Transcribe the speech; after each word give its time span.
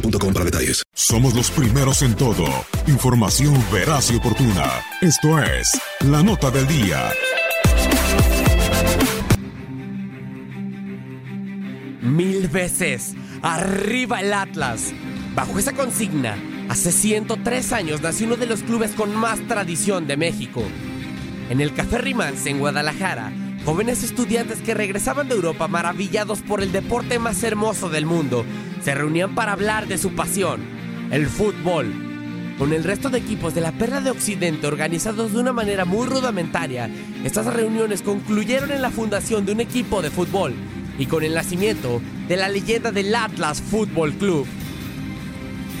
detalles. 0.00 0.82
Somos 0.94 1.34
los 1.34 1.50
primeros 1.50 2.02
en 2.02 2.14
todo. 2.14 2.46
Información 2.86 3.54
veraz 3.72 4.10
y 4.10 4.16
oportuna. 4.16 4.70
Esto 5.00 5.42
es 5.42 5.80
La 6.00 6.22
Nota 6.22 6.50
del 6.50 6.66
Día. 6.66 7.10
Mil 12.02 12.48
veces. 12.48 13.14
Arriba 13.42 14.20
el 14.20 14.32
Atlas. 14.32 14.92
Bajo 15.34 15.58
esa 15.58 15.72
consigna, 15.72 16.36
hace 16.68 16.92
103 16.92 17.72
años 17.72 18.00
nació 18.00 18.28
uno 18.28 18.36
de 18.36 18.46
los 18.46 18.62
clubes 18.62 18.92
con 18.92 19.14
más 19.14 19.40
tradición 19.48 20.06
de 20.06 20.16
México. 20.16 20.62
En 21.50 21.60
el 21.60 21.74
Café 21.74 21.98
Rimans, 21.98 22.46
en 22.46 22.58
Guadalajara, 22.58 23.32
jóvenes 23.64 24.02
estudiantes 24.02 24.60
que 24.60 24.74
regresaban 24.74 25.28
de 25.28 25.34
Europa 25.34 25.66
maravillados 25.68 26.40
por 26.40 26.62
el 26.62 26.72
deporte 26.72 27.18
más 27.18 27.42
hermoso 27.42 27.90
del 27.90 28.06
mundo, 28.06 28.44
se 28.84 28.94
reunían 28.94 29.34
para 29.34 29.52
hablar 29.52 29.88
de 29.88 29.96
su 29.96 30.14
pasión, 30.14 30.60
el 31.10 31.26
fútbol. 31.26 31.90
Con 32.58 32.74
el 32.74 32.84
resto 32.84 33.08
de 33.08 33.18
equipos 33.18 33.54
de 33.54 33.62
la 33.62 33.72
Perla 33.72 34.02
de 34.02 34.10
Occidente 34.10 34.66
organizados 34.66 35.32
de 35.32 35.38
una 35.38 35.54
manera 35.54 35.86
muy 35.86 36.06
rudimentaria, 36.06 36.90
estas 37.24 37.46
reuniones 37.46 38.02
concluyeron 38.02 38.70
en 38.70 38.82
la 38.82 38.90
fundación 38.90 39.46
de 39.46 39.52
un 39.52 39.60
equipo 39.60 40.02
de 40.02 40.10
fútbol 40.10 40.52
y 40.98 41.06
con 41.06 41.24
el 41.24 41.32
nacimiento 41.32 42.02
de 42.28 42.36
la 42.36 42.50
leyenda 42.50 42.92
del 42.92 43.14
Atlas 43.14 43.62
Fútbol 43.62 44.12
Club. 44.12 44.46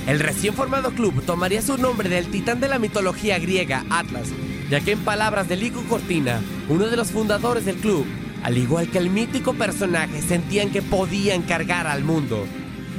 El 0.06 0.18
recién 0.20 0.54
formado 0.54 0.90
club 0.92 1.22
tomaría 1.24 1.60
su 1.60 1.76
nombre 1.76 2.08
del 2.08 2.28
titán 2.28 2.58
de 2.58 2.68
la 2.68 2.78
mitología 2.78 3.38
griega 3.38 3.84
Atlas, 3.90 4.28
ya 4.70 4.80
que 4.80 4.92
en 4.92 5.00
palabras 5.00 5.46
de 5.46 5.56
Lico 5.56 5.82
Cortina, 5.90 6.40
uno 6.70 6.88
de 6.88 6.96
los 6.96 7.10
fundadores 7.10 7.66
del 7.66 7.76
club, 7.76 8.06
al 8.42 8.56
igual 8.56 8.88
que 8.88 8.98
el 8.98 9.10
mítico 9.10 9.52
personaje, 9.52 10.22
sentían 10.22 10.70
que 10.70 10.80
podían 10.80 11.42
cargar 11.42 11.86
al 11.86 12.02
mundo. 12.02 12.46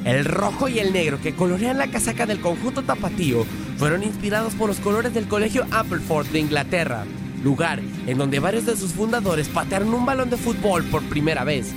El 0.05 0.23
rojo 0.23 0.69
y 0.69 0.77
el 0.77 0.93
negro 0.93 1.19
que 1.19 1.33
colorean 1.33 1.79
la 1.79 1.88
casaca 1.88 2.27
del 2.27 2.39
conjunto 2.39 2.83
tapatío 2.83 3.43
fueron 3.77 4.03
inspirados 4.03 4.53
por 4.53 4.69
los 4.69 4.79
colores 4.79 5.16
del 5.16 5.27
colegio 5.27 5.66
Appleford 5.71 6.27
de 6.27 6.41
Inglaterra, 6.41 7.05
lugar 7.43 7.81
en 8.05 8.19
donde 8.19 8.39
varios 8.39 8.67
de 8.67 8.77
sus 8.77 8.91
fundadores 8.91 9.49
patearon 9.49 9.95
un 9.95 10.05
balón 10.05 10.29
de 10.29 10.38
fútbol 10.38 10.83
por 10.83 11.01
primera 11.05 11.44
vez. 11.44 11.73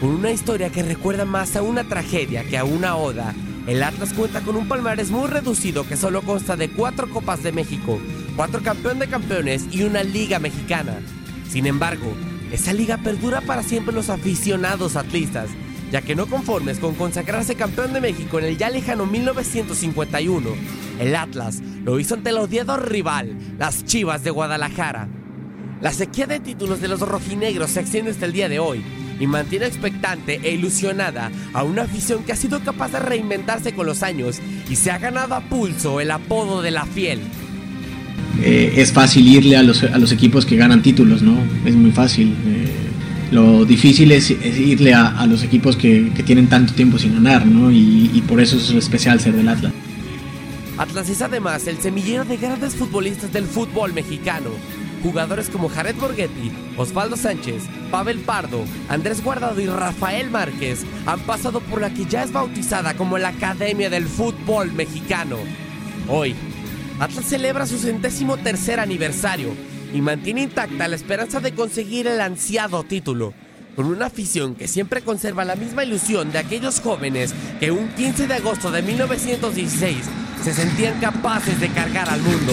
Con 0.00 0.10
una 0.10 0.32
historia 0.32 0.70
que 0.70 0.82
recuerda 0.82 1.24
más 1.24 1.54
a 1.54 1.62
una 1.62 1.84
tragedia 1.84 2.42
que 2.42 2.58
a 2.58 2.64
una 2.64 2.96
oda, 2.96 3.32
el 3.68 3.80
Atlas 3.84 4.12
cuenta 4.12 4.40
con 4.40 4.56
un 4.56 4.66
palmarés 4.66 5.12
muy 5.12 5.28
reducido 5.28 5.86
que 5.86 5.96
solo 5.96 6.22
consta 6.22 6.56
de 6.56 6.68
cuatro 6.68 7.08
Copas 7.08 7.44
de 7.44 7.52
México, 7.52 8.00
cuatro 8.34 8.60
Campeón 8.60 8.98
de 8.98 9.06
Campeones 9.06 9.66
y 9.70 9.84
una 9.84 10.02
Liga 10.02 10.40
Mexicana. 10.40 10.98
Sin 11.48 11.66
embargo, 11.66 12.12
esa 12.50 12.72
liga 12.72 12.96
perdura 12.96 13.40
para 13.40 13.62
siempre 13.62 13.94
los 13.94 14.10
aficionados 14.10 14.96
atlistas, 14.96 15.48
ya 15.90 16.02
que 16.02 16.14
no 16.14 16.26
conformes 16.26 16.78
con 16.78 16.94
consagrarse 16.94 17.54
campeón 17.54 17.92
de 17.92 18.00
México 18.00 18.38
en 18.38 18.46
el 18.46 18.58
ya 18.58 18.70
lejano 18.70 19.06
1951, 19.06 20.50
el 20.98 21.14
Atlas 21.14 21.62
lo 21.84 22.00
hizo 22.00 22.14
ante 22.14 22.30
el 22.30 22.38
odiado 22.38 22.76
rival, 22.76 23.36
las 23.58 23.84
Chivas 23.84 24.24
de 24.24 24.30
Guadalajara. 24.30 25.08
La 25.80 25.92
sequía 25.92 26.26
de 26.26 26.40
títulos 26.40 26.80
de 26.80 26.88
los 26.88 27.00
rojinegros 27.00 27.70
se 27.70 27.80
extiende 27.80 28.10
hasta 28.10 28.26
el 28.26 28.32
día 28.32 28.48
de 28.48 28.58
hoy 28.58 28.82
y 29.20 29.26
mantiene 29.26 29.66
expectante 29.66 30.40
e 30.42 30.52
ilusionada 30.52 31.30
a 31.52 31.62
una 31.62 31.82
afición 31.82 32.24
que 32.24 32.32
ha 32.32 32.36
sido 32.36 32.60
capaz 32.60 32.92
de 32.92 32.98
reinventarse 32.98 33.74
con 33.74 33.86
los 33.86 34.02
años 34.02 34.40
y 34.68 34.76
se 34.76 34.90
ha 34.90 34.98
ganado 34.98 35.34
a 35.34 35.40
pulso 35.40 36.00
el 36.00 36.10
apodo 36.10 36.62
de 36.62 36.70
la 36.70 36.86
fiel. 36.86 37.20
Eh, 38.42 38.74
es 38.76 38.92
fácil 38.92 39.26
irle 39.28 39.56
a 39.56 39.62
los, 39.62 39.82
equipos 40.12 40.44
que 40.44 40.56
ganan 40.56 40.82
títulos, 40.82 41.22
¿no? 41.22 41.38
Es 41.64 41.74
muy 41.74 41.90
fácil. 41.90 42.36
Eh, 42.46 42.86
lo 43.30 43.64
difícil 43.64 44.12
es, 44.12 44.30
irle 44.30 44.94
a, 44.94 45.26
los 45.26 45.42
equipos 45.42 45.76
que, 45.76 46.10
tienen 46.24 46.48
tanto 46.48 46.74
tiempo 46.74 46.98
sin 46.98 47.14
ganar, 47.14 47.46
¿no? 47.46 47.70
Y, 47.70 48.10
y 48.12 48.22
por 48.22 48.40
eso 48.40 48.56
es 48.56 48.70
especial 48.70 49.20
ser 49.20 49.34
del 49.34 49.48
Atlas. 49.48 49.72
Atlas 50.78 51.08
es 51.08 51.22
además 51.22 51.66
el 51.66 51.78
semillero 51.78 52.24
de 52.24 52.36
grandes 52.36 52.74
futbolistas 52.74 53.32
del 53.32 53.46
fútbol 53.46 53.94
mexicano. 53.94 54.50
Jugadores 55.02 55.48
como 55.48 55.68
Jared 55.68 55.96
Borghetti, 55.96 56.50
Osvaldo 56.76 57.16
Sánchez, 57.16 57.64
Pavel 57.90 58.18
Pardo, 58.18 58.64
Andrés 58.88 59.22
Guardado 59.22 59.60
y 59.60 59.66
Rafael 59.66 60.30
Márquez 60.30 60.84
han 61.06 61.20
pasado 61.20 61.60
por 61.60 61.80
la 61.80 61.90
que 61.90 62.06
ya 62.06 62.22
es 62.22 62.32
bautizada 62.32 62.94
como 62.94 63.16
la 63.16 63.28
Academia 63.28 63.88
del 63.88 64.06
Fútbol 64.06 64.72
Mexicano. 64.72 65.36
Hoy, 66.08 66.34
Atlas 66.98 67.24
celebra 67.26 67.66
su 67.66 67.78
centésimo 67.78 68.36
tercer 68.36 68.80
aniversario 68.80 69.54
y 69.96 70.02
mantiene 70.02 70.42
intacta 70.42 70.88
la 70.88 70.94
esperanza 70.94 71.40
de 71.40 71.52
conseguir 71.52 72.06
el 72.06 72.20
ansiado 72.20 72.84
título, 72.84 73.32
con 73.74 73.86
una 73.86 74.06
afición 74.06 74.54
que 74.54 74.68
siempre 74.68 75.00
conserva 75.00 75.46
la 75.46 75.56
misma 75.56 75.84
ilusión 75.84 76.32
de 76.32 76.38
aquellos 76.38 76.80
jóvenes 76.80 77.34
que 77.58 77.70
un 77.70 77.88
15 77.88 78.26
de 78.26 78.34
agosto 78.34 78.70
de 78.70 78.82
1916 78.82 79.96
se 80.44 80.52
sentían 80.52 81.00
capaces 81.00 81.58
de 81.60 81.70
cargar 81.70 82.10
al 82.10 82.20
mundo. 82.20 82.52